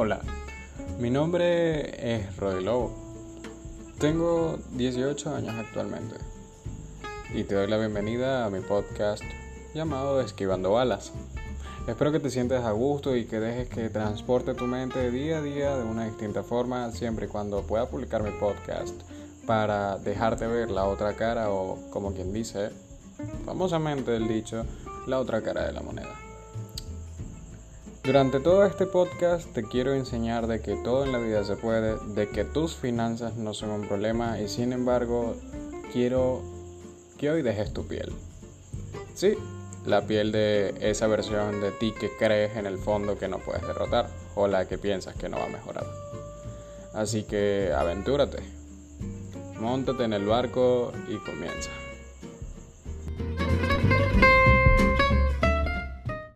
Hola, 0.00 0.20
mi 1.00 1.10
nombre 1.10 2.18
es 2.20 2.36
Roy 2.36 2.62
Lobo. 2.62 2.94
Tengo 3.98 4.56
18 4.74 5.34
años 5.34 5.56
actualmente 5.58 6.14
y 7.34 7.42
te 7.42 7.56
doy 7.56 7.66
la 7.66 7.78
bienvenida 7.78 8.44
a 8.44 8.50
mi 8.50 8.60
podcast 8.60 9.24
llamado 9.74 10.20
Esquivando 10.20 10.70
Balas. 10.70 11.10
Espero 11.88 12.12
que 12.12 12.20
te 12.20 12.30
sientas 12.30 12.64
a 12.64 12.70
gusto 12.70 13.16
y 13.16 13.24
que 13.24 13.40
dejes 13.40 13.68
que 13.70 13.90
transporte 13.90 14.54
tu 14.54 14.68
mente 14.68 15.10
día 15.10 15.38
a 15.38 15.42
día 15.42 15.76
de 15.76 15.82
una 15.82 16.04
distinta 16.04 16.44
forma, 16.44 16.92
siempre 16.92 17.26
y 17.26 17.28
cuando 17.28 17.62
pueda 17.62 17.90
publicar 17.90 18.22
mi 18.22 18.30
podcast 18.38 18.94
para 19.48 19.98
dejarte 19.98 20.46
ver 20.46 20.70
la 20.70 20.84
otra 20.84 21.16
cara 21.16 21.50
o, 21.50 21.76
como 21.90 22.14
quien 22.14 22.32
dice, 22.32 22.70
famosamente 23.44 24.14
el 24.14 24.28
dicho, 24.28 24.64
la 25.08 25.18
otra 25.18 25.42
cara 25.42 25.66
de 25.66 25.72
la 25.72 25.80
moneda. 25.80 26.27
Durante 28.08 28.40
todo 28.40 28.64
este 28.64 28.86
podcast 28.86 29.52
te 29.52 29.62
quiero 29.62 29.92
enseñar 29.92 30.46
de 30.46 30.62
que 30.62 30.76
todo 30.76 31.04
en 31.04 31.12
la 31.12 31.18
vida 31.18 31.44
se 31.44 31.56
puede, 31.56 31.98
de 32.14 32.30
que 32.30 32.42
tus 32.42 32.74
finanzas 32.74 33.36
no 33.36 33.52
son 33.52 33.68
un 33.68 33.86
problema 33.86 34.40
y 34.40 34.48
sin 34.48 34.72
embargo 34.72 35.36
quiero 35.92 36.40
que 37.18 37.30
hoy 37.30 37.42
dejes 37.42 37.74
tu 37.74 37.86
piel. 37.86 38.10
Sí, 39.12 39.36
la 39.84 40.06
piel 40.06 40.32
de 40.32 40.74
esa 40.80 41.06
versión 41.06 41.60
de 41.60 41.70
ti 41.70 41.92
que 42.00 42.08
crees 42.18 42.56
en 42.56 42.64
el 42.64 42.78
fondo 42.78 43.18
que 43.18 43.28
no 43.28 43.40
puedes 43.40 43.60
derrotar 43.66 44.08
o 44.36 44.48
la 44.48 44.66
que 44.66 44.78
piensas 44.78 45.14
que 45.14 45.28
no 45.28 45.36
va 45.36 45.44
a 45.44 45.48
mejorar. 45.48 45.84
Así 46.94 47.24
que 47.24 47.74
aventúrate, 47.76 48.38
montate 49.60 50.04
en 50.04 50.14
el 50.14 50.24
barco 50.24 50.94
y 51.10 51.18
comienza. 51.18 51.68